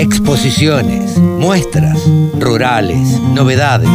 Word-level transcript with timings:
Exposiciones, 0.00 1.18
muestras, 1.18 2.00
rurales, 2.38 3.20
novedades. 3.34 3.90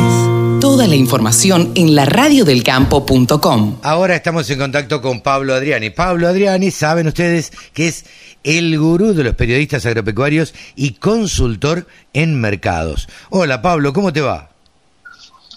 Toda 0.62 0.86
la 0.86 0.96
información 0.96 1.72
en 1.74 1.96
la 1.96 2.06
radiodelcampo.com. 2.06 3.80
Ahora 3.82 4.16
estamos 4.16 4.48
en 4.52 4.60
contacto 4.60 5.02
con 5.02 5.22
Pablo 5.22 5.56
Adriani. 5.56 5.90
Pablo 5.90 6.28
Adriani, 6.28 6.70
saben 6.70 7.08
ustedes 7.08 7.52
que 7.74 7.88
es 7.88 8.06
el 8.44 8.78
gurú 8.78 9.16
de 9.16 9.24
los 9.24 9.34
periodistas 9.34 9.88
agropecuarios 9.88 10.54
y 10.76 10.92
consultor 10.92 11.88
en 12.14 12.40
mercados. 12.40 13.10
Hola 13.32 13.64
Pablo, 13.64 13.92
¿cómo 13.92 14.14
te 14.14 14.22
va? 14.22 14.55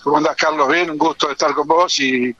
¿Cómo 0.02 0.18
andás, 0.18 0.36
Carlos? 0.36 0.68
Bien, 0.70 0.90
un 0.90 0.98
gusto 0.98 1.30
estar 1.30 1.52
con 1.54 1.66
vos 1.66 1.98
y, 2.00 2.34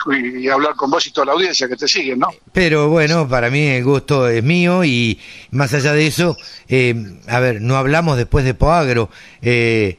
hablar 0.48 0.74
con 0.74 0.90
vos 0.90 1.06
y 1.06 1.12
toda 1.12 1.26
la 1.26 1.32
audiencia 1.32 1.68
que 1.68 1.76
te 1.76 1.88
sigue, 1.88 2.16
¿no? 2.16 2.28
Pero 2.52 2.88
bueno, 2.88 3.28
para 3.28 3.50
mí 3.50 3.66
el 3.66 3.84
gusto 3.84 4.28
es 4.28 4.42
mío 4.42 4.84
y 4.84 5.18
más 5.50 5.74
allá 5.74 5.92
de 5.92 6.06
eso, 6.06 6.36
eh, 6.68 6.94
a 7.26 7.40
ver, 7.40 7.60
no 7.60 7.76
hablamos 7.76 8.16
después 8.16 8.44
de 8.44 8.54
Poagro. 8.54 9.10
Eh, 9.42 9.98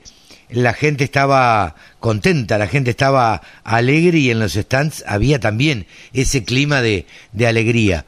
la 0.49 0.73
gente 0.73 1.03
estaba 1.03 1.75
contenta, 1.99 2.57
la 2.57 2.67
gente 2.67 2.89
estaba 2.89 3.41
alegre 3.63 4.17
y 4.19 4.31
en 4.31 4.39
los 4.39 4.53
stands 4.53 5.03
había 5.07 5.39
también 5.39 5.85
ese 6.13 6.43
clima 6.43 6.81
de, 6.81 7.05
alegría, 7.47 8.05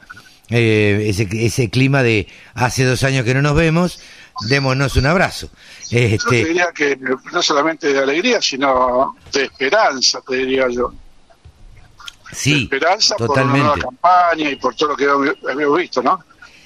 eh, 0.50 1.06
ese, 1.08 1.28
ese 1.30 1.70
clima 1.70 2.02
de 2.02 2.26
hace 2.54 2.84
dos 2.84 3.04
años 3.04 3.24
que 3.24 3.34
no 3.34 3.42
nos 3.42 3.54
vemos, 3.54 4.00
démonos 4.48 4.96
un 4.96 5.06
abrazo. 5.06 5.50
Este... 5.90 6.42
Yo 6.42 6.48
diría 6.48 6.72
que 6.74 6.98
no 7.32 7.42
solamente 7.42 7.92
de 7.92 7.98
alegría, 7.98 8.40
sino 8.40 9.16
de 9.32 9.44
esperanza, 9.44 10.20
te 10.26 10.36
diría 10.36 10.68
yo. 10.68 10.92
Sí, 12.32 12.54
de 12.54 12.62
esperanza 12.62 13.16
totalmente. 13.16 13.68
por 13.68 13.78
una 13.78 13.84
campaña 13.84 14.50
y 14.50 14.56
por 14.56 14.74
todo 14.74 14.90
lo 14.90 14.96
que 14.96 15.04
hemos 15.04 15.78
visto, 15.78 16.02
¿no? 16.02 16.24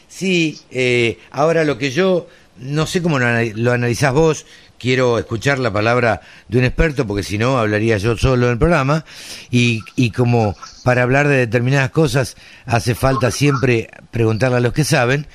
Sí, 0.09 0.61
eh, 0.71 1.19
ahora 1.33 1.65
lo 1.65 1.77
que 1.77 1.91
yo, 1.91 2.29
no 2.59 2.87
sé 2.87 3.02
cómo 3.02 3.19
lo, 3.19 3.27
analizás 3.27 4.13
vos, 4.13 4.47
quiero 4.79 5.19
escuchar 5.19 5.59
la 5.59 5.73
palabra 5.73 6.21
de 6.49 6.59
un 6.59 6.65
experto, 6.65 7.07
porque 7.07 7.23
si 7.23 7.37
no 7.37 7.59
hablaría 7.59 7.99
yo 7.99 8.16
solo 8.16 8.47
en 8.47 8.52
el 8.52 8.59
programa, 8.59 9.04
y, 9.51 9.82
y 9.97 10.13
como 10.13 10.54
para 10.85 11.02
hablar 11.02 11.27
de 11.27 11.38
determinadas 11.38 11.91
cosas 11.91 12.37
hace 12.65 12.95
falta 12.95 13.30
siempre 13.30 13.91
preguntarle 14.10 14.59
a 14.59 14.60
los 14.60 14.73
que 14.73 14.85
saben, 14.85 15.27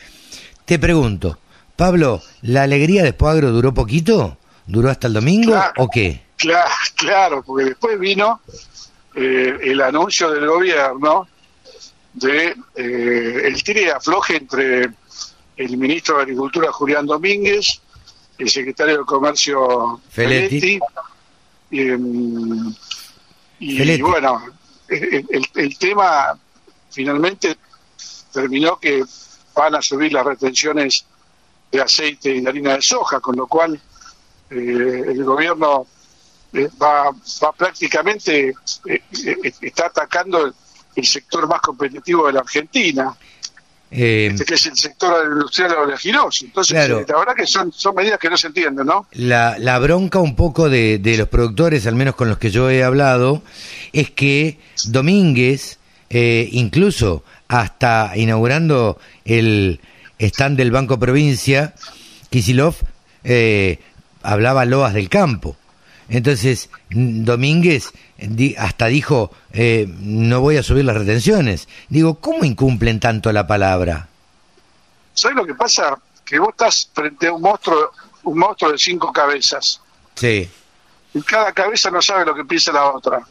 te 0.66 0.80
pregunto, 0.80 1.38
Pablo, 1.82 2.22
¿la 2.44 2.62
alegría 2.62 3.02
de 3.02 3.12
Poagro 3.12 3.50
duró 3.50 3.74
poquito? 3.74 4.38
¿Duró 4.68 4.92
hasta 4.92 5.08
el 5.08 5.14
domingo 5.14 5.60
o 5.78 5.90
qué? 5.90 6.22
Claro, 6.36 6.70
claro, 6.96 7.44
porque 7.44 7.66
después 7.66 7.98
vino 7.98 8.40
eh, 9.16 9.58
el 9.64 9.82
anuncio 9.82 10.30
del 10.30 10.46
gobierno 10.46 11.28
de 12.14 12.56
eh, 12.76 13.42
el 13.46 13.64
tire 13.64 13.86
y 13.86 13.90
afloje 13.90 14.38
entre 14.38 14.92
el 15.58 15.78
ministro 15.78 16.18
de 16.18 16.22
Agricultura 16.22 16.72
Julián 16.72 17.08
Domínguez, 17.08 17.82
el 18.38 18.48
secretario 18.48 19.00
de 19.00 19.04
Comercio 19.04 20.02
Feletti, 20.08 20.80
em, 21.72 22.76
y, 23.58 24.02
bueno, 24.04 24.40
el, 24.88 25.48
el 25.56 25.78
tema 25.80 26.38
finalmente 26.92 27.58
terminó 28.32 28.80
que 28.80 29.04
van 29.56 29.74
a 29.74 29.82
subir 29.82 30.14
las 30.14 30.24
retenciones 30.28 31.08
de 31.72 31.82
aceite 31.82 32.30
y 32.36 32.42
de 32.42 32.50
harina 32.50 32.76
de 32.76 32.82
soja, 32.82 33.20
con 33.20 33.36
lo 33.36 33.48
cual 33.48 33.80
eh, 34.50 35.04
el 35.08 35.24
gobierno 35.24 35.88
eh, 36.54 36.68
va, 36.82 37.12
va, 37.12 37.52
prácticamente, 37.54 38.54
eh, 38.86 39.02
está 39.62 39.86
atacando 39.86 40.46
el, 40.96 41.06
sector 41.06 41.48
más 41.48 41.62
competitivo 41.62 42.28
de 42.28 42.34
la 42.34 42.42
Argentina. 42.42 43.16
este 43.90 44.46
que 44.46 44.54
es 44.56 44.66
el 44.66 44.76
sector 44.76 45.26
industrial 45.32 45.74
oleaginoso. 45.76 46.46
Entonces, 46.46 46.90
la 46.90 47.18
verdad 47.18 47.36
que 47.36 47.48
son, 47.48 47.72
son 47.72 47.96
medidas 47.96 48.20
que 48.20 48.30
no 48.30 48.38
se 48.38 48.48
entienden, 48.48 48.86
¿no? 48.86 49.08
La, 49.14 49.58
la 49.58 49.80
bronca 49.80 50.20
un 50.20 50.36
poco 50.36 50.70
de, 50.70 51.00
de 51.00 51.18
los 51.18 51.30
productores, 51.30 51.88
al 51.88 51.96
menos 51.96 52.16
con 52.16 52.28
los 52.28 52.38
que 52.38 52.52
yo 52.52 52.70
he 52.70 52.84
hablado, 52.84 53.42
es 53.94 54.12
que 54.12 54.60
Domínguez, 54.86 55.80
incluso 56.10 57.24
hasta 57.48 58.12
inaugurando 58.16 59.00
el, 59.26 59.80
están 60.26 60.56
del 60.56 60.72
Banco 60.72 61.00
Provincia, 61.00 61.74
Kisilov 62.30 62.76
eh, 63.24 63.80
hablaba 64.22 64.66
loas 64.66 64.94
del 64.94 65.10
campo. 65.10 65.58
Entonces, 66.10 66.70
Domínguez 66.90 67.92
hasta 68.58 68.86
dijo, 68.88 69.32
eh, 69.54 69.88
no 69.88 70.42
voy 70.42 70.58
a 70.58 70.64
subir 70.64 70.86
las 70.86 70.98
retenciones. 70.98 71.68
Digo, 71.90 72.20
¿cómo 72.20 72.44
incumplen 72.44 73.00
tanto 73.00 73.32
la 73.32 73.48
palabra? 73.48 74.08
¿Sabes 75.14 75.38
lo 75.38 75.46
que 75.46 75.56
pasa? 75.56 75.98
Que 76.24 76.38
vos 76.38 76.50
estás 76.50 76.90
frente 76.94 77.28
a 77.28 77.34
un 77.34 77.42
monstruo, 77.42 77.92
un 78.24 78.38
monstruo 78.38 78.72
de 78.72 78.78
cinco 78.78 79.12
cabezas. 79.12 79.82
Sí. 80.16 80.50
Y 81.14 81.22
cada 81.24 81.52
cabeza 81.52 81.90
no 81.90 82.02
sabe 82.02 82.26
lo 82.26 82.36
que 82.36 82.46
piensa 82.46 82.72
la 82.72 82.92
otra. 82.92 83.22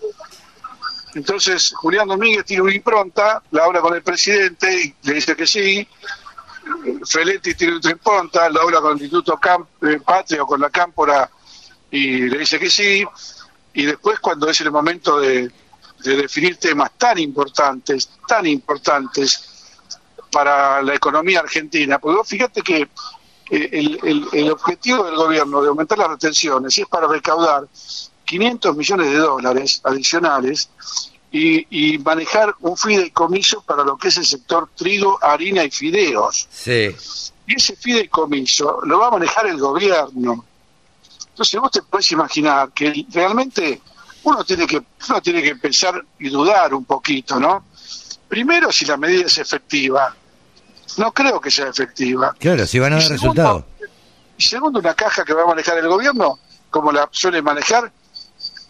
Entonces, 1.15 1.73
Julián 1.75 2.09
Domínguez 2.09 2.45
tiene 2.45 2.63
una 2.63 2.75
impronta, 2.75 3.43
la 3.51 3.65
habla 3.65 3.81
con 3.81 3.95
el 3.95 4.03
presidente 4.03 4.85
y 4.85 4.95
le 5.03 5.15
dice 5.15 5.37
que 5.37 5.47
sí, 5.47 5.87
Feletti 7.07 7.55
tiene 7.55 7.77
otra 7.77 7.91
impronta, 7.91 8.49
lo 8.49 8.63
habla 8.63 8.81
con 8.81 8.97
el 8.97 9.03
Instituto 9.03 9.37
Camp, 9.39 9.69
eh, 9.83 10.01
Patria 10.05 10.43
o 10.43 10.47
con 10.47 10.61
la 10.61 10.71
Cámpora 10.71 11.31
y 11.91 12.29
le 12.29 12.39
dice 12.39 12.59
que 12.59 12.71
sí, 12.71 13.05
y 13.75 13.85
después 13.85 14.21
cuando 14.21 14.49
es 14.49 14.61
el 14.61 14.71
momento 14.71 15.19
de, 15.19 15.51
definir 16.03 16.57
temas 16.57 16.93
tan 16.97 17.19
importantes, 17.19 18.09
tan 18.27 18.47
importantes 18.47 19.77
para 20.33 20.81
la 20.83 20.95
economía 20.95 21.41
argentina, 21.41 21.99
porque 21.99 22.25
fíjate 22.25 22.63
que 22.63 22.89
eh, 23.51 23.99
el, 24.33 24.51
objetivo 24.51 25.05
del 25.05 25.17
gobierno 25.17 25.61
de 25.61 25.69
aumentar 25.69 25.99
las 25.99 26.09
retenciones 26.09 26.79
es 26.79 26.87
para 26.87 27.07
recaudar 27.07 27.67
500 28.25 28.77
millones 28.77 29.11
de 29.11 29.17
dólares 29.17 29.81
adicionales 29.85 30.71
y, 31.33 31.99
manejar 31.99 32.55
un 32.61 32.77
fideicomiso 32.77 33.63
para 33.63 33.85
lo 33.85 33.97
que 33.97 34.09
es 34.09 34.17
el 34.17 34.27
sector 34.27 34.69
trigo, 34.75 35.19
harina 35.23 35.65
y 35.65 35.71
fideos. 35.71 36.49
Sí. 36.51 36.95
Y 37.47 37.57
ese 37.57 37.77
fideicomiso 37.77 38.81
lo 38.85 38.99
va 38.99 39.09
a 39.09 39.11
manejar 39.13 39.47
el 39.47 39.59
gobierno. 39.59 40.45
Entonces 41.29 41.61
vos 41.61 41.71
te 41.71 41.83
puedes 41.83 42.11
imaginar 42.13 42.71
que 42.73 43.07
realmente 43.13 43.81
uno 44.25 44.45
tiene 44.45 44.67
que 44.67 44.83
uno 45.09 45.23
tiene 45.23 45.43
que 45.43 45.57
pensar 45.57 46.05
y 46.19 46.29
dudar 46.29 46.75
un 46.75 46.85
poquito, 46.85 47.39
¿no? 47.39 47.65
Primero 48.29 48.71
si 48.71 48.85
la 48.85 48.97
medida 48.97 49.27
es 49.27 49.39
efectiva. 49.39 50.15
No 50.99 51.13
creo 51.13 51.41
que 51.41 51.51
sea 51.51 51.69
efectiva. 51.69 52.35
Claro, 52.39 52.67
si 52.67 52.79
van 52.79 52.93
a 52.93 52.97
dar 52.97 53.09
resultados. 53.09 53.65
Y 54.37 54.43
segundo, 54.43 54.81
una 54.81 54.95
caja 54.95 55.25
que 55.25 55.33
va 55.33 55.45
a 55.45 55.47
manejar 55.47 55.79
el 55.79 55.89
gobierno, 55.89 56.39
como 56.69 56.91
la 56.93 57.09
suele 57.13 57.43
manejar, 57.43 57.93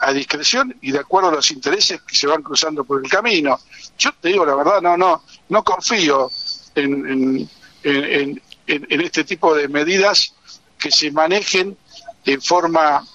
a 0.01 0.13
discreción 0.13 0.75
y 0.81 0.93
de 0.93 0.99
acuerdo 0.99 1.29
a 1.29 1.33
los 1.33 1.51
intereses 1.51 2.01
que 2.03 2.17
se 2.17 2.27
van 2.27 2.43
cruzando 2.43 2.85
por 2.85 3.05
el 3.05 3.11
camino. 3.11 3.59
Yo 3.99 4.11
te 4.21 4.29
digo 4.29 4.47
la 4.47 4.55
verdad, 4.55 4.81
no, 4.81 4.97
no, 4.97 5.23
no 5.49 5.63
confío 5.63 6.31
en, 6.75 7.49
en, 7.85 8.41
en, 8.67 9.01
este 9.01 9.25
tipo 9.25 9.55
de 9.55 9.69
medidas 9.69 10.35
que 10.79 10.91
se 10.91 11.11
manejen 11.11 11.77
en 12.25 12.41
forma 12.41 13.07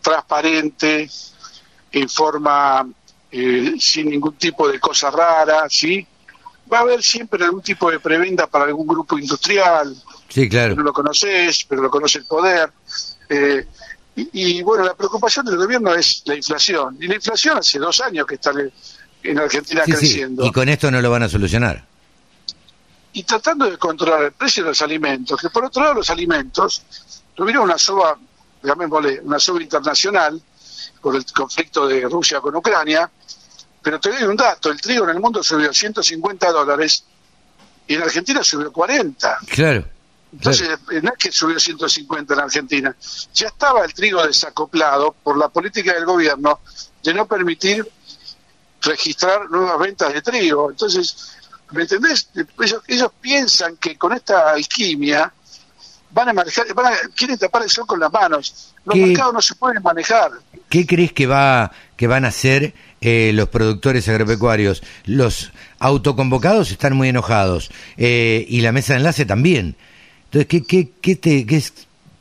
transparente, 0.00 1.10
en 1.92 2.08
forma 2.08 2.88
eh, 3.30 3.74
sin 3.78 4.08
ningún 4.08 4.34
tipo 4.36 4.68
de 4.68 4.80
cosa 4.80 5.10
rara, 5.10 5.66
¿sí? 5.68 6.06
Va 6.72 6.78
a 6.78 6.80
haber 6.82 7.02
siempre 7.02 7.44
algún 7.44 7.62
tipo 7.62 7.90
de 7.90 8.00
prebenda 8.00 8.46
para 8.46 8.64
algún 8.64 8.86
grupo 8.86 9.18
industrial. 9.18 9.94
Sí, 10.28 10.48
claro. 10.48 10.74
No 10.74 10.82
lo 10.82 10.92
conoces, 10.92 11.64
pero 11.68 11.82
lo 11.82 11.90
conoce 11.90 12.18
el 12.18 12.24
poder. 12.24 12.72
Eh, 13.28 13.66
y, 14.16 14.62
bueno, 14.62 14.82
la 14.84 14.94
preocupación 14.94 15.44
del 15.44 15.56
gobierno 15.56 15.94
es 15.94 16.22
la 16.24 16.34
inflación. 16.34 16.96
Y 16.98 17.06
la 17.06 17.16
inflación 17.16 17.58
hace 17.58 17.78
dos 17.78 18.00
años 18.00 18.26
que 18.26 18.36
está 18.36 18.50
en 19.22 19.38
Argentina 19.38 19.82
creciendo. 19.84 20.46
Y 20.46 20.50
con 20.52 20.68
esto 20.70 20.90
no 20.90 21.02
lo 21.02 21.10
van 21.10 21.24
a 21.24 21.28
solucionar. 21.28 21.84
Y 23.12 23.24
tratando 23.24 23.70
de 23.70 23.76
controlar 23.76 24.22
el 24.24 24.32
precio 24.32 24.62
de 24.62 24.70
los 24.70 24.80
alimentos, 24.80 25.40
que 25.40 25.50
por 25.50 25.66
otro 25.66 25.82
lado 25.82 25.94
los 25.94 26.08
alimentos 26.08 26.82
tuvieron 27.34 27.64
una 27.64 27.76
soba, 27.76 28.18
llamémosle, 28.62 29.20
una 29.20 29.38
soba 29.38 29.62
internacional 29.62 30.40
por 31.00 31.14
el 31.14 31.24
conflicto 31.26 31.86
de 31.86 32.02
Rusia 32.02 32.40
con 32.40 32.56
Ucrania, 32.56 33.10
pero 33.82 34.00
te 34.00 34.10
doy 34.10 34.22
un 34.24 34.36
dato, 34.36 34.70
el 34.70 34.80
trigo 34.80 35.04
en 35.04 35.10
el 35.10 35.20
mundo 35.20 35.42
subió 35.42 35.72
150 35.72 36.50
dólares 36.52 37.04
y 37.86 37.94
en 37.94 38.02
Argentina 38.02 38.42
subió 38.42 38.72
40. 38.72 39.38
Claro. 39.46 39.95
Entonces, 40.32 40.68
eh, 40.92 41.00
no 41.02 41.12
es 41.12 41.18
que 41.18 41.32
subió 41.32 41.58
150 41.58 42.34
en 42.34 42.40
Argentina, 42.40 42.96
ya 43.32 43.46
estaba 43.46 43.84
el 43.84 43.94
trigo 43.94 44.26
desacoplado 44.26 45.14
por 45.22 45.38
la 45.38 45.48
política 45.48 45.94
del 45.94 46.04
gobierno 46.04 46.60
de 47.02 47.14
no 47.14 47.26
permitir 47.26 47.86
registrar 48.82 49.50
nuevas 49.50 49.78
ventas 49.78 50.12
de 50.12 50.22
trigo. 50.22 50.70
Entonces, 50.70 51.36
¿me 51.72 51.82
entendés? 51.82 52.28
Ellos, 52.88 53.10
piensan 53.20 53.76
que 53.76 53.96
con 53.96 54.12
esta 54.12 54.50
alquimia 54.50 55.32
van 56.10 56.28
a 56.28 56.32
manejar, 56.32 56.72
van 56.74 56.92
a, 56.92 56.96
quieren 57.14 57.38
tapar 57.38 57.62
el 57.62 57.70
sol 57.70 57.86
con 57.86 58.00
las 58.00 58.12
manos. 58.12 58.74
Los 58.84 58.96
mercados 58.96 59.34
no 59.34 59.42
se 59.42 59.54
pueden 59.54 59.82
manejar. 59.82 60.32
¿Qué 60.68 60.86
crees 60.86 61.12
que 61.12 61.26
va 61.26 61.72
que 61.96 62.06
van 62.06 62.24
a 62.24 62.28
hacer 62.28 62.74
eh, 63.00 63.30
los 63.34 63.48
productores 63.48 64.08
agropecuarios? 64.08 64.82
Los 65.04 65.52
autoconvocados 65.78 66.70
están 66.70 66.96
muy 66.96 67.08
enojados 67.08 67.70
eh, 67.96 68.44
y 68.48 68.60
la 68.60 68.72
mesa 68.72 68.94
de 68.94 68.98
enlace 68.98 69.24
también. 69.24 69.76
Entonces, 70.36 70.48
¿qué, 70.48 70.66
qué, 70.66 70.92
qué, 71.00 71.16
te, 71.16 71.46
qué 71.46 71.64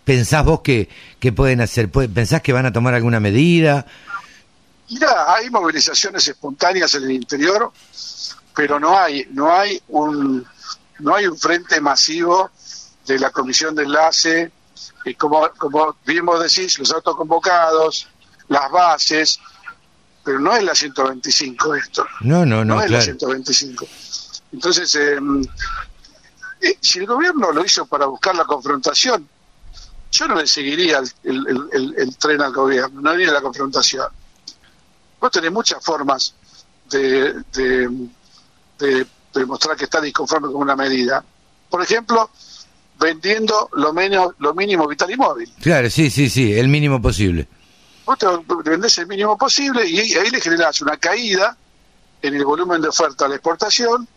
pensás 0.05 0.45
vos 0.45 0.61
que, 0.61 0.87
que 1.19 1.33
pueden 1.33 1.59
hacer? 1.59 1.91
¿Pensás 1.91 2.41
que 2.41 2.53
van 2.53 2.65
a 2.65 2.71
tomar 2.71 2.93
alguna 2.93 3.19
medida? 3.19 3.85
Mira, 4.89 5.33
hay 5.33 5.49
movilizaciones 5.49 6.25
espontáneas 6.25 6.95
en 6.95 7.03
el 7.03 7.11
interior, 7.11 7.73
pero 8.55 8.79
no 8.79 8.97
hay, 8.97 9.27
no 9.31 9.51
hay 9.51 9.81
un, 9.89 10.45
no 10.99 11.15
hay 11.15 11.27
un 11.27 11.37
frente 11.37 11.81
masivo 11.81 12.51
de 13.05 13.19
la 13.19 13.31
comisión 13.31 13.75
de 13.75 13.83
enlace, 13.83 14.49
y 15.03 15.13
como, 15.15 15.49
como 15.57 15.97
bien 16.05 16.25
vos 16.25 16.41
decís, 16.41 16.79
los 16.79 16.93
autoconvocados, 16.93 18.07
las 18.47 18.71
bases, 18.71 19.39
pero 20.23 20.39
no 20.39 20.55
es 20.55 20.63
la 20.63 20.73
125 20.73 21.75
esto. 21.75 22.05
No, 22.21 22.45
no, 22.45 22.63
no. 22.63 22.75
No 22.75 22.81
es 22.81 22.91
la 22.91 23.01
125. 23.01 23.85
Entonces, 24.53 24.95
eh, 24.95 25.19
si 26.81 26.99
el 26.99 27.05
gobierno 27.05 27.51
lo 27.51 27.63
hizo 27.63 27.85
para 27.85 28.05
buscar 28.05 28.35
la 28.35 28.45
confrontación, 28.45 29.27
yo 30.11 30.27
no 30.27 30.35
le 30.35 30.47
seguiría 30.47 31.01
el, 31.23 32.17
tren 32.17 32.41
al 32.41 32.53
gobierno, 32.53 33.01
no 33.01 33.09
haría 33.09 33.31
la 33.31 33.41
confrontación. 33.41 34.07
Vos 35.19 35.31
tenés 35.31 35.51
muchas 35.51 35.83
formas 35.83 36.33
de, 36.89 37.33
de, 37.53 39.07
demostrar 39.33 39.75
que 39.75 39.85
está 39.85 39.99
disconforme 39.99 40.47
con 40.47 40.57
una 40.57 40.75
medida. 40.75 41.23
Por 41.69 41.81
ejemplo, 41.81 42.29
vendiendo 42.99 43.69
lo, 43.73 43.91
menos, 43.91 44.35
lo 44.39 44.53
mínimo 44.53 44.87
vital 44.87 45.11
y 45.11 45.17
móvil. 45.17 45.51
Claro, 45.61 45.89
sí, 45.89 46.09
sí, 46.09 46.29
sí, 46.29 46.53
el 46.53 46.69
mínimo 46.69 47.01
posible. 47.01 47.47
Vos 48.05 48.17
te 48.19 48.27
vendés 48.69 48.97
el 48.99 49.07
mínimo 49.07 49.37
posible 49.37 49.85
y 49.87 49.99
ahí 50.13 50.29
le 50.29 50.39
generás 50.39 50.81
una 50.81 50.95
caída 50.97 51.57
en 52.21 52.35
el 52.35 52.45
volumen 52.45 52.81
de 52.81 52.87
oferta 52.87 53.25
a 53.25 53.27
la 53.27 53.35
exportación 53.35 54.07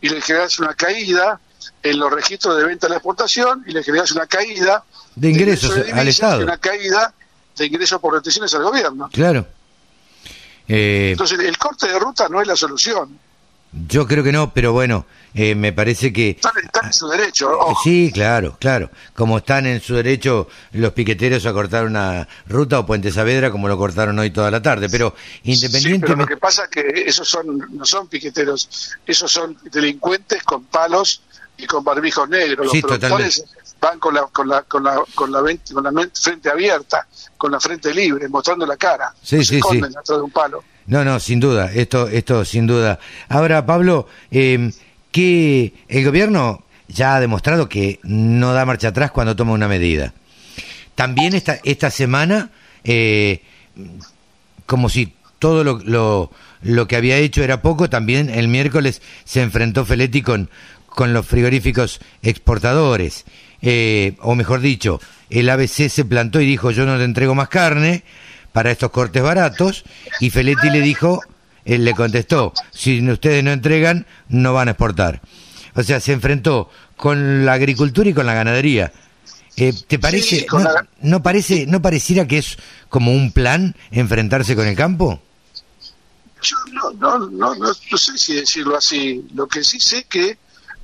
y 0.00 0.08
le 0.08 0.20
generás 0.20 0.58
una 0.58 0.74
caída 0.74 1.40
en 1.82 1.98
los 1.98 2.10
registros 2.12 2.56
de 2.56 2.64
venta 2.64 2.86
a 2.86 2.90
la 2.90 2.96
exportación 2.96 3.64
y 3.66 3.72
le 3.72 3.82
generás 3.82 4.12
una 4.12 4.26
caída 4.26 4.84
de 5.14 5.30
ingresos 5.30 5.72
al 5.92 6.08
Estado. 6.08 6.40
Y 6.40 6.44
una 6.44 6.58
caída 6.58 7.14
de 7.56 7.66
ingresos 7.66 8.00
por 8.00 8.14
retenciones 8.14 8.54
al 8.54 8.62
gobierno. 8.62 9.08
Claro. 9.12 9.46
Eh, 10.68 11.10
Entonces, 11.12 11.38
el 11.40 11.56
corte 11.56 11.88
de 11.88 11.98
ruta 11.98 12.28
no 12.28 12.40
es 12.40 12.46
la 12.46 12.56
solución. 12.56 13.18
Yo 13.70 14.06
creo 14.06 14.24
que 14.24 14.32
no, 14.32 14.54
pero 14.54 14.72
bueno, 14.72 15.04
eh, 15.34 15.54
me 15.54 15.74
parece 15.74 16.10
que... 16.10 16.30
Están, 16.30 16.52
en 16.86 16.92
su 16.92 17.06
derecho. 17.08 17.50
Sí, 17.84 18.10
claro, 18.12 18.56
claro. 18.58 18.90
Como 19.14 19.38
están 19.38 19.66
en 19.66 19.80
su 19.82 19.94
derecho 19.94 20.48
los 20.72 20.92
piqueteros 20.92 21.44
a 21.44 21.52
cortar 21.52 21.84
una 21.84 22.26
ruta 22.46 22.78
o 22.78 22.86
Puente 22.86 23.12
Saavedra, 23.12 23.50
como 23.50 23.68
lo 23.68 23.76
cortaron 23.76 24.18
hoy 24.18 24.30
toda 24.30 24.50
la 24.50 24.62
tarde. 24.62 24.88
Pero 24.88 25.14
independientemente... 25.42 26.16
lo 26.16 26.26
que 26.26 26.38
pasa 26.38 26.64
es 26.64 26.70
que 26.70 27.02
esos 27.06 27.28
son, 27.28 27.58
no 27.70 27.84
son 27.84 28.08
piqueteros, 28.08 28.96
esos 29.06 29.30
son 29.30 29.58
delincuentes 29.70 30.42
con 30.44 30.64
palos 30.64 31.22
y 31.58 31.66
con 31.66 31.84
barbijos 31.84 32.28
negros. 32.28 32.72
Los 32.72 32.82
productores 32.82 33.44
van 33.80 33.98
con 33.98 34.14
la, 34.14 34.22
con 34.26 34.48
la, 34.48 34.62
con 34.62 34.82
la, 34.82 35.04
con 35.14 35.32
la, 35.32 35.42
con 35.42 35.82
la 35.82 36.08
frente 36.14 36.48
abierta, 36.48 37.06
con 37.36 37.52
la 37.52 37.60
frente 37.60 37.92
libre, 37.92 38.28
mostrando 38.28 38.64
la 38.64 38.76
cara. 38.76 39.12
Sí, 39.22 39.44
sí, 39.44 39.60
sí. 39.68 39.80
de 39.80 40.20
un 40.20 40.30
palo. 40.30 40.64
No, 40.86 41.04
no, 41.04 41.20
sin 41.20 41.38
duda, 41.38 41.70
esto, 41.72 42.08
esto 42.08 42.44
sin 42.44 42.66
duda. 42.66 42.98
Ahora, 43.28 43.66
Pablo, 43.66 44.06
eh, 44.30 44.72
que 45.10 45.74
el 45.88 46.04
gobierno 46.04 46.64
ya 46.86 47.16
ha 47.16 47.20
demostrado 47.20 47.68
que 47.68 48.00
no 48.02 48.54
da 48.54 48.64
marcha 48.64 48.88
atrás 48.88 49.10
cuando 49.10 49.36
toma 49.36 49.52
una 49.52 49.68
medida. 49.68 50.14
También 50.94 51.34
esta, 51.34 51.60
esta 51.64 51.90
semana, 51.90 52.50
eh, 52.84 53.42
como 54.66 54.88
si 54.88 55.14
todo 55.38 55.62
lo, 55.62 55.80
lo, 55.84 56.30
lo, 56.62 56.88
que 56.88 56.96
había 56.96 57.18
hecho 57.18 57.42
era 57.42 57.62
poco, 57.62 57.90
también 57.90 58.30
el 58.30 58.48
miércoles 58.48 59.02
se 59.24 59.42
enfrentó 59.42 59.84
Feletti 59.84 60.22
con, 60.22 60.50
con 60.98 61.12
los 61.12 61.24
frigoríficos 61.24 62.00
exportadores. 62.22 63.24
Eh, 63.62 64.16
o 64.20 64.34
mejor 64.34 64.58
dicho, 64.58 65.00
el 65.30 65.48
ABC 65.48 65.88
se 65.88 66.04
plantó 66.04 66.40
y 66.40 66.46
dijo 66.46 66.72
yo 66.72 66.86
no 66.86 66.98
te 66.98 67.04
entrego 67.04 67.36
más 67.36 67.48
carne 67.48 68.02
para 68.52 68.72
estos 68.72 68.90
cortes 68.90 69.22
baratos 69.22 69.84
y 70.18 70.30
Feletti 70.30 70.70
le 70.70 70.80
dijo, 70.80 71.20
él 71.64 71.84
le 71.84 71.94
contestó, 71.94 72.52
si 72.72 73.00
ustedes 73.08 73.44
no 73.44 73.52
entregan, 73.52 74.06
no 74.28 74.54
van 74.54 74.66
a 74.66 74.70
exportar. 74.72 75.22
O 75.76 75.84
sea, 75.84 76.00
se 76.00 76.14
enfrentó 76.14 76.68
con 76.96 77.46
la 77.46 77.52
agricultura 77.52 78.10
y 78.10 78.12
con 78.12 78.26
la 78.26 78.34
ganadería. 78.34 78.92
Eh, 79.56 79.72
¿Te 79.86 80.00
parece, 80.00 80.48
no, 81.00 81.22
parece, 81.22 81.66
no 81.66 81.80
pareciera 81.80 82.26
que 82.26 82.38
es 82.38 82.58
como 82.88 83.12
un 83.12 83.30
plan 83.30 83.76
enfrentarse 83.92 84.56
con 84.56 84.66
el 84.66 84.74
campo? 84.74 85.22
Yo 86.42 86.56
no, 86.72 86.90
no, 86.90 87.30
no, 87.30 87.54
no, 87.54 87.72
sé 87.72 88.18
si 88.18 88.34
decirlo 88.34 88.76
así. 88.76 89.24
Lo 89.32 89.46
que 89.46 89.62
sí 89.62 89.78
sé 89.78 90.02
que 90.02 90.38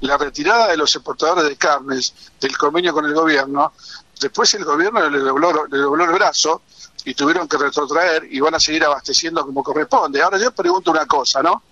la 0.05 0.17
retirada 0.17 0.69
de 0.69 0.77
los 0.77 0.95
exportadores 0.95 1.45
de 1.45 1.57
carnes 1.57 2.15
del 2.41 2.57
convenio 2.57 2.93
con 2.93 3.05
el 3.05 3.15
gobierno, 3.15 3.73
después 4.21 4.53
el 4.55 4.65
gobierno 4.65 5.09
le 5.09 5.19
dobló, 5.19 5.67
le 5.67 5.79
dobló 5.79 6.05
el 6.05 6.13
brazo 6.13 6.63
y 7.05 7.15
tuvieron 7.15 7.49
que 7.49 7.59
retrotraer 7.59 8.27
y 8.31 8.41
van 8.41 8.55
a 8.55 8.61
seguir 8.61 8.85
abasteciendo 8.85 9.45
como 9.45 9.63
corresponde. 9.63 10.23
Ahora 10.23 10.39
yo 10.39 10.51
pregunto 10.53 10.91
una 10.91 11.07
cosa, 11.07 11.43
¿no? 11.43 11.63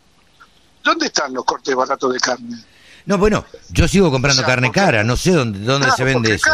¿Dónde 0.83 1.07
están 1.07 1.33
los 1.33 1.45
cortes 1.45 1.75
baratos 1.75 2.13
de 2.13 2.21
carne? 2.21 2.65
No, 3.05 3.19
bueno, 3.19 3.45
yo 3.71 3.89
sigo 3.89 4.11
comprando 4.11 4.45
carne 4.45 4.71
cara, 4.71 5.03
no 5.03 5.17
sé 5.17 5.33
dónde, 5.33 5.61
dónde 5.61 5.91
se 5.91 6.05
vende 6.05 6.35
eso. 6.35 6.51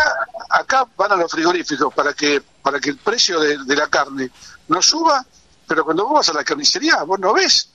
Acá, 0.51 0.87
van 0.97 1.13
a 1.13 1.17
los 1.17 1.31
frigoríficos 1.31 1.93
para 1.93 2.15
que 2.15 2.43
para 2.63 2.81
que 2.81 2.91
el 2.91 2.97
precio 2.99 3.41
de, 3.41 3.77
la 3.77 3.89
carne 3.89 4.31
no 4.69 4.83
suba, 4.83 5.25
pero 5.67 5.85
cuando 5.85 6.05
vos 6.05 6.15
vas 6.15 6.29
a 6.29 6.35
la 6.35 6.45
carnicería, 6.45 7.03
vos 7.03 7.19
no 7.19 7.33
ves 7.33 7.69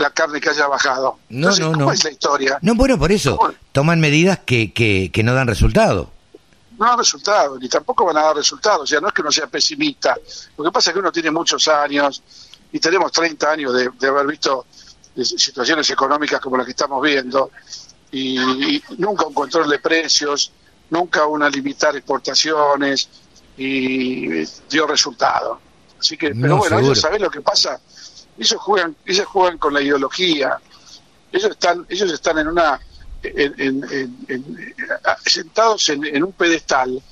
la 0.00 0.10
carne 0.10 0.40
que 0.40 0.50
haya 0.50 0.66
bajado. 0.66 1.18
No, 1.28 1.50
no, 1.56 1.72
¿cómo 1.72 1.92
es 1.92 2.02
la 2.04 2.10
historia? 2.10 2.58
No, 2.62 2.74
bueno, 2.74 2.98
por 2.98 3.12
eso, 3.12 3.38
toman 3.72 4.00
medidas 4.00 4.40
que, 4.44 4.72
que, 4.72 5.10
que 5.12 5.22
no 5.22 5.34
dan 5.34 5.46
resultado 5.46 6.10
no 6.80 6.86
da 6.86 6.96
resultados, 6.96 7.60
ni 7.60 7.68
tampoco 7.68 8.06
van 8.06 8.16
a 8.16 8.22
dar 8.22 8.36
resultados. 8.36 8.82
O 8.82 8.86
sea, 8.86 9.00
no 9.00 9.08
es 9.08 9.14
que 9.14 9.20
uno 9.20 9.30
sea 9.30 9.46
pesimista. 9.46 10.16
Lo 10.56 10.64
que 10.64 10.72
pasa 10.72 10.90
es 10.90 10.94
que 10.94 11.00
uno 11.00 11.12
tiene 11.12 11.30
muchos 11.30 11.68
años 11.68 12.22
y 12.72 12.80
tenemos 12.80 13.12
30 13.12 13.50
años 13.50 13.74
de, 13.74 14.08
haber 14.08 14.26
visto 14.26 14.64
situaciones 15.14 15.90
económicas 15.90 16.40
como 16.40 16.56
las 16.56 16.64
que 16.64 16.70
estamos 16.70 17.02
viendo 17.02 17.50
y, 18.12 18.82
nunca 18.96 19.26
un 19.26 19.34
control 19.34 19.68
de 19.68 19.78
precios, 19.78 20.52
nunca 20.88 21.26
una 21.26 21.50
limitar 21.50 21.94
exportaciones 21.96 23.10
y 23.58 24.42
dio 24.70 24.86
resultado. 24.86 25.60
Así 25.98 26.16
que, 26.16 26.34
pero 26.34 26.56
bueno, 26.56 26.78
ellos 26.78 26.98
saben 26.98 27.20
lo 27.20 27.30
que 27.30 27.42
pasa. 27.42 27.78
Ellos 28.38 28.60
juegan, 28.60 28.96
ellos 29.04 29.26
juegan 29.26 29.58
con 29.58 29.74
la 29.74 29.80
ideología. 29.80 30.58
Ellos 31.32 31.50
están, 31.50 31.86
ellos 31.88 32.12
están 32.12 32.38
en 32.38 32.48
una 32.48 32.80
en, 33.22 34.14
sentados 35.26 35.88
en, 35.90 36.24
un 36.24 36.32
pedestal 36.32 37.02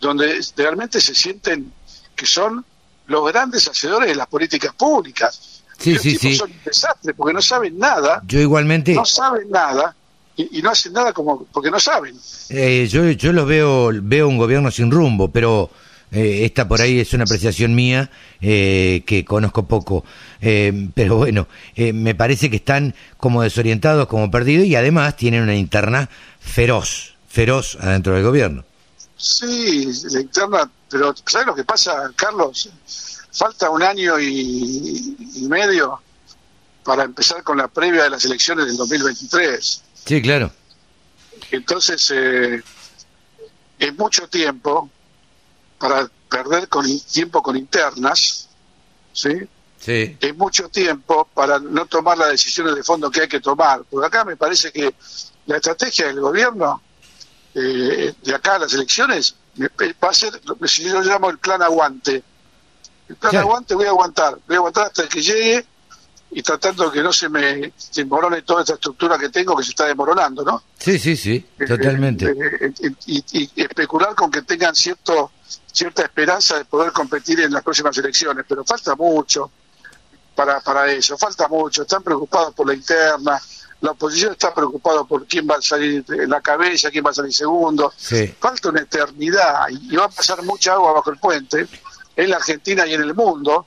donde 0.00 0.40
realmente 0.56 1.00
se 1.00 1.14
sienten 1.14 1.72
que 2.14 2.26
son 2.26 2.64
los 3.06 3.32
grandes 3.32 3.66
hacedores 3.68 4.08
de 4.08 4.14
las 4.14 4.26
políticas 4.26 4.74
públicas. 4.74 5.62
Sí, 5.78 5.96
sí, 5.98 6.16
sí. 6.16 6.36
Son 6.36 6.50
un 6.50 6.60
desastre 6.64 7.14
porque 7.14 7.32
no 7.32 7.42
saben 7.42 7.78
nada. 7.78 8.22
Yo 8.26 8.40
igualmente. 8.40 8.94
No 8.94 9.04
saben 9.04 9.50
nada 9.50 9.94
y, 10.36 10.60
no 10.62 10.70
hacen 10.70 10.92
nada 10.92 11.12
como 11.12 11.44
porque 11.44 11.70
no 11.70 11.80
saben. 11.80 12.16
Eh, 12.50 12.86
yo 12.90 13.10
yo 13.10 13.32
lo 13.32 13.46
veo 13.46 13.90
veo 13.92 14.28
un 14.28 14.38
gobierno 14.38 14.70
sin 14.70 14.90
rumbo, 14.90 15.30
pero 15.30 15.70
eh, 16.12 16.44
esta 16.44 16.68
por 16.68 16.80
ahí 16.80 17.00
es 17.00 17.12
una 17.14 17.24
apreciación 17.24 17.74
mía 17.74 18.10
eh, 18.40 19.02
que 19.06 19.24
conozco 19.24 19.66
poco, 19.66 20.04
eh, 20.40 20.88
pero 20.94 21.16
bueno, 21.16 21.48
me 21.76 22.14
parece 22.14 22.48
que 22.48 22.56
están 22.56 22.94
como 23.16 23.42
desorientados, 23.42 24.06
como 24.06 24.30
perdidos 24.30 24.66
y 24.66 24.76
además 24.76 25.16
tienen 25.16 25.42
una 25.42 25.56
interna 25.56 26.08
feroz, 26.38 27.14
feroz 27.28 27.76
adentro 27.80 28.14
del 28.14 28.22
gobierno. 28.22 28.64
Sí, 29.16 29.90
la 30.10 30.20
interna, 30.20 30.70
pero 30.88 31.14
¿sabes 31.26 31.48
lo 31.48 31.54
que 31.54 31.64
pasa, 31.64 32.12
Carlos? 32.14 32.70
Falta 33.32 33.70
un 33.70 33.82
año 33.82 34.18
y, 34.20 35.16
y 35.34 35.48
medio 35.48 36.00
para 36.84 37.02
empezar 37.02 37.42
con 37.42 37.58
la 37.58 37.66
previa 37.66 38.04
de 38.04 38.10
las 38.10 38.24
elecciones 38.24 38.66
del 38.66 38.76
2023. 38.76 39.82
Sí, 40.04 40.22
claro. 40.22 40.52
Entonces, 41.50 42.12
es 43.78 43.98
mucho 43.98 44.28
tiempo 44.28 44.90
para 45.78 46.08
perder 46.28 46.68
con 46.68 46.86
tiempo 47.00 47.42
con 47.42 47.56
internas, 47.56 48.48
¿sí? 49.12 49.30
Sí. 49.78 50.16
Es 50.20 50.36
mucho 50.36 50.68
tiempo 50.68 51.28
para 51.32 51.58
no 51.58 51.86
tomar 51.86 52.18
las 52.18 52.30
decisiones 52.30 52.74
de 52.74 52.82
fondo 52.82 53.10
que 53.10 53.22
hay 53.22 53.28
que 53.28 53.40
tomar. 53.40 53.82
Porque 53.88 54.06
acá 54.06 54.24
me 54.24 54.36
parece 54.36 54.72
que 54.72 54.94
la 55.46 55.56
estrategia 55.56 56.06
del 56.06 56.20
gobierno 56.20 56.82
eh, 57.54 58.14
de 58.22 58.34
acá 58.34 58.56
a 58.56 58.58
las 58.60 58.74
elecciones 58.74 59.36
va 59.60 60.08
a 60.08 60.14
ser 60.14 60.40
lo 60.44 60.56
que 60.56 60.66
yo 60.66 61.00
llamo 61.02 61.30
el 61.30 61.38
plan 61.38 61.62
aguante. 61.62 62.22
El 63.08 63.16
plan 63.16 63.36
aguante 63.36 63.74
voy 63.74 63.86
a 63.86 63.90
aguantar, 63.90 64.38
voy 64.46 64.56
a 64.56 64.58
aguantar 64.58 64.86
hasta 64.86 65.08
que 65.08 65.22
llegue 65.22 65.64
y 66.32 66.42
tratando 66.42 66.90
que 66.90 67.02
no 67.02 67.12
se 67.12 67.28
me 67.28 67.72
desmorone 67.94 68.42
toda 68.42 68.62
esta 68.62 68.74
estructura 68.74 69.18
que 69.18 69.28
tengo 69.28 69.56
que 69.56 69.62
se 69.62 69.70
está 69.70 69.86
desmoronando, 69.86 70.44
¿no? 70.44 70.62
Sí, 70.78 70.98
sí, 70.98 71.16
sí, 71.16 71.44
eh, 71.58 71.66
totalmente. 71.66 72.26
Eh, 72.26 72.72
y, 73.06 73.62
especular 73.62 74.14
con 74.14 74.30
que 74.30 74.42
tengan 74.42 74.74
cierto 74.74 75.30
cierta 75.76 76.02
esperanza 76.02 76.56
de 76.56 76.64
poder 76.64 76.90
competir 76.90 77.40
en 77.40 77.52
las 77.52 77.62
próximas 77.62 77.96
elecciones, 77.98 78.46
pero 78.48 78.64
falta 78.64 78.94
mucho 78.96 79.50
para, 80.34 80.60
para 80.60 80.90
eso, 80.90 81.18
falta 81.18 81.48
mucho. 81.48 81.82
Están 81.82 82.02
preocupados 82.02 82.54
por 82.54 82.66
la 82.66 82.74
interna, 82.74 83.38
la 83.82 83.90
oposición 83.90 84.32
está 84.32 84.54
preocupada 84.54 85.04
por 85.04 85.26
quién 85.26 85.46
va 85.46 85.56
a 85.56 85.62
salir 85.62 86.02
en 86.08 86.30
la 86.30 86.40
cabeza, 86.40 86.90
quién 86.90 87.04
va 87.04 87.10
a 87.10 87.14
salir 87.14 87.32
segundo. 87.32 87.92
Falta 88.40 88.70
una 88.70 88.80
eternidad 88.80 89.68
y 89.68 89.94
va 89.94 90.06
a 90.06 90.08
pasar 90.08 90.42
mucha 90.42 90.72
agua 90.72 90.92
bajo 90.94 91.10
el 91.10 91.18
puente 91.18 91.68
en 92.16 92.30
la 92.30 92.36
Argentina 92.36 92.86
y 92.86 92.94
en 92.94 93.02
el 93.02 93.14
mundo 93.14 93.66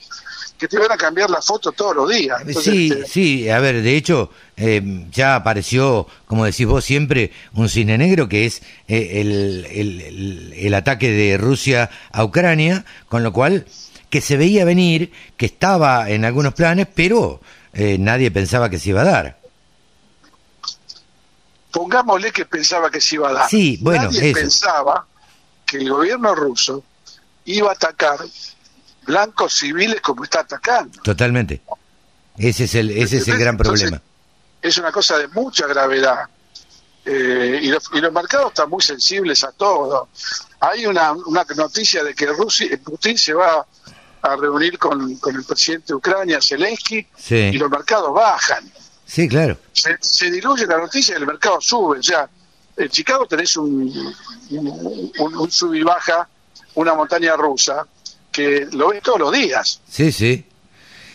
que 0.59 0.67
te 0.67 0.77
van 0.77 0.91
a 0.91 0.97
cambiar 0.97 1.29
la 1.29 1.41
foto 1.41 1.71
todos 1.71 1.95
los 1.95 2.09
días. 2.09 2.43
sí, 2.61 2.89
este, 2.91 3.07
sí, 3.07 3.49
a 3.49 3.59
ver, 3.59 3.81
de 3.81 3.95
hecho, 3.95 4.29
eh, 4.57 5.05
ya 5.09 5.35
apareció, 5.35 6.05
como 6.27 6.43
decís 6.43 6.67
vos 6.67 6.83
siempre, 6.83 7.31
un 7.53 7.69
cine 7.69 7.97
negro 7.97 8.27
que 8.27 8.45
es 8.45 8.61
eh, 8.89 9.21
el, 9.21 10.53
el, 10.53 10.73
ataque 10.73 11.11
de 11.11 11.37
Rusia 11.37 11.89
a 12.11 12.25
Ucrania, 12.25 12.85
con 13.07 13.23
lo 13.23 13.31
cual 13.31 13.65
que 14.09 14.19
se 14.19 14.35
veía 14.35 14.65
venir, 14.65 15.13
que 15.37 15.45
estaba 15.45 16.09
en 16.09 16.25
algunos 16.25 16.53
planes, 16.53 16.87
pero 16.93 17.39
eh, 17.71 17.97
nadie 17.97 18.29
pensaba 18.29 18.69
que 18.69 18.79
se 18.79 18.89
iba 18.89 19.01
a 19.01 19.05
dar. 19.05 19.39
Pongámosle 21.71 22.31
que 22.33 22.45
pensaba 22.45 22.91
que 22.91 22.99
se 22.99 23.15
iba 23.15 23.29
a 23.29 23.33
dar. 23.33 23.49
Sí, 23.49 23.79
bueno, 23.81 24.11
nadie 24.11 24.33
pensaba 24.33 25.07
que 25.65 25.77
el 25.77 25.89
gobierno 25.89 26.35
ruso 26.35 26.83
iba 27.45 27.69
a 27.69 27.73
atacar 27.73 28.19
blancos 29.05 29.53
civiles 29.53 30.01
como 30.01 30.23
está 30.23 30.41
atacando. 30.41 31.01
Totalmente. 31.01 31.61
Ese 32.37 32.65
es 32.65 32.75
el, 32.75 32.91
ese 32.91 33.17
es 33.17 33.27
el 33.27 33.37
gran 33.37 33.57
problema. 33.57 34.01
Es 34.61 34.77
una 34.77 34.91
cosa 34.91 35.17
de 35.17 35.27
mucha 35.29 35.67
gravedad. 35.67 36.25
Eh, 37.05 37.59
y, 37.63 37.67
los, 37.69 37.89
y, 37.93 38.01
los, 38.01 38.11
mercados 38.11 38.49
están 38.49 38.69
muy 38.69 38.81
sensibles 38.81 39.43
a 39.43 39.51
todo. 39.51 40.09
Hay 40.59 40.85
una, 40.85 41.13
una 41.13 41.45
noticia 41.55 42.03
de 42.03 42.13
que 42.13 42.27
Rusia, 42.27 42.67
Putin 42.83 43.17
se 43.17 43.33
va 43.33 43.65
a 44.21 44.35
reunir 44.35 44.77
con, 44.77 45.01
el 45.11 45.43
presidente 45.43 45.87
de 45.87 45.95
Ucrania, 45.95 46.39
Zelensky, 46.41 47.07
y 47.29 47.57
los 47.57 47.69
mercados 47.69 48.13
bajan. 48.13 48.69
Sí, 49.05 49.27
claro. 49.27 49.57
Se, 49.73 50.29
diluye 50.29 50.67
la 50.67 50.77
noticia 50.77 51.13
y 51.13 51.17
el 51.17 51.25
mercado 51.25 51.59
sube. 51.61 51.99
O 51.99 52.03
sea, 52.03 52.29
en 52.77 52.89
Chicago 52.89 53.25
tenés 53.25 53.57
un, 53.57 54.13
un, 54.51 55.51
sub 55.51 55.73
y 55.73 55.81
baja, 55.81 56.27
una 56.75 56.93
montaña 56.93 57.35
rusa, 57.35 57.87
que 58.39 58.67
lo 58.71 58.89
ves 58.89 59.01
todos 59.01 59.19
los 59.19 59.31
días. 59.31 59.81
Sí, 59.89 60.11
sí. 60.11 60.45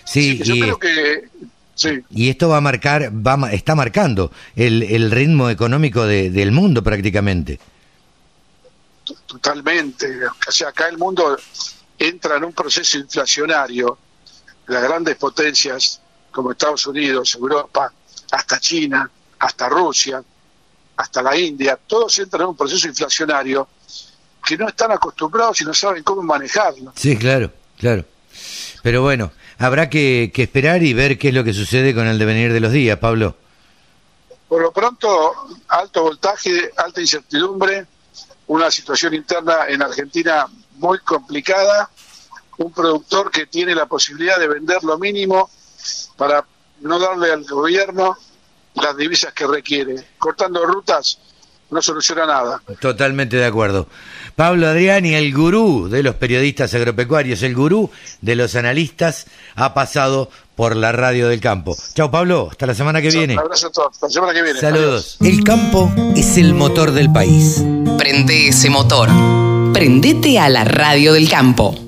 Sí, 0.05 0.39
yo 0.43 0.55
creo 0.55 0.79
que 0.79 1.29
Sí. 1.77 2.05
Y 2.11 2.31
esto 2.31 2.49
va 2.49 2.59
a 2.59 2.61
marcar, 2.61 3.11
va, 3.11 3.51
está 3.51 3.75
marcando 3.75 4.31
el, 4.55 4.85
el 4.85 5.11
ritmo 5.11 5.51
económico 5.51 6.05
de, 6.07 6.31
del 6.31 6.53
mundo 6.53 6.85
prácticamente. 6.85 7.59
Totalmente. 9.27 10.25
O 10.27 10.53
sea, 10.53 10.69
acá 10.69 10.87
el 10.87 10.99
mundo 10.99 11.37
entra 11.99 12.37
en 12.37 12.45
un 12.45 12.53
proceso 12.53 12.97
inflacionario, 12.99 13.99
las 14.69 14.85
grandes 14.85 15.17
potencias 15.17 16.01
como 16.31 16.53
Estados 16.53 16.87
Unidos, 16.87 17.35
Europa, 17.35 17.93
hasta 18.31 18.61
China, 18.61 19.11
hasta 19.41 19.69
Rusia, 19.69 20.23
hasta 20.97 21.23
la 21.23 21.37
India, 21.37 21.77
todos 21.89 22.17
entran 22.21 22.43
en 22.43 22.49
un 22.51 22.57
proceso 22.57 22.87
inflacionario 22.87 23.69
que 24.45 24.57
no 24.57 24.69
están 24.69 24.93
acostumbrados 24.93 25.61
y 25.61 25.65
no 25.65 25.75
saben 25.75 26.03
cómo 26.03 26.23
manejarlo. 26.23 26.93
Sí, 26.97 27.17
claro, 27.17 27.51
claro. 27.79 28.05
Pero 28.83 29.03
bueno, 29.03 29.33
habrá 29.59 29.89
que, 29.89 30.31
que 30.35 30.43
esperar 30.43 30.83
y 30.83 30.93
ver 30.93 31.19
qué 31.19 31.29
es 31.29 31.35
lo 31.35 31.45
que 31.45 31.55
sucede 31.55 31.95
con 31.95 32.07
el 32.07 32.19
devenir 32.19 32.53
de 32.53 32.61
los 32.61 32.73
días, 32.73 32.99
Pablo. 32.99 33.37
Por 34.49 34.63
lo 34.63 34.73
pronto, 34.73 35.33
alto 35.69 36.03
voltaje, 36.03 36.71
alta 36.77 37.01
incertidumbre, 37.01 37.87
una 38.47 38.71
situación 38.71 39.15
interna 39.15 39.67
en 39.69 39.83
Argentina 39.83 40.47
muy 40.77 40.99
complicada, 40.99 41.91
un 42.59 42.73
productor 42.73 43.31
que 43.31 43.47
tiene 43.47 43.75
la 43.75 43.87
posibilidad 43.87 44.39
de 44.39 44.49
vender 44.49 44.85
lo 44.85 44.99
mínimo 44.99 45.51
para 46.17 46.45
no 46.81 46.99
darle 46.99 47.33
al 47.33 47.45
gobierno 47.45 48.17
las 48.75 48.97
divisas 48.97 49.33
que 49.33 49.47
requiere. 49.47 49.97
Cortando 50.19 50.65
rutas 50.67 51.19
no 51.75 51.83
soluciona 51.83 52.25
nada. 52.25 52.63
Totalmente 52.81 53.37
de 53.37 53.45
acuerdo. 53.45 53.89
Pablo 54.37 54.69
Adriani, 54.69 55.15
el 55.15 55.35
gurú 55.35 55.89
de 55.89 56.03
los 56.03 56.15
periodistas 56.15 56.73
agropecuarios, 56.73 57.43
el 57.43 57.55
gurú 57.55 57.91
de 58.21 58.37
los 58.37 58.55
analistas, 58.55 59.27
ha 59.57 59.75
pasado 59.75 60.31
por 60.55 60.77
la 60.77 60.93
radio 60.93 61.29
del 61.29 61.41
campo. 61.41 61.77
Chao 61.95 62.11
Pablo, 62.11 62.49
hasta 62.51 62.67
la 62.67 62.75
semana 62.75 63.03
que 63.03 63.11
viene. 63.11 63.35
Un 63.35 63.41
abrazo 63.41 63.67
a 63.67 63.73
todos, 63.73 63.93
hasta 63.93 64.07
la 64.07 64.13
semana 64.13 64.33
que 64.33 64.43
viene. 64.43 64.61
Saludos. 64.61 65.19
El 65.21 65.43
campo 65.43 65.93
es 66.17 66.39
el 66.39 66.55
motor 66.55 66.93
del 66.93 67.13
país. 67.13 67.63
Prende 67.99 68.49
ese 68.49 68.71
motor. 68.71 69.11
Prendete 69.73 70.39
a 70.39 70.49
la 70.49 70.65
radio 70.65 71.13
del 71.13 71.29
campo. 71.29 71.84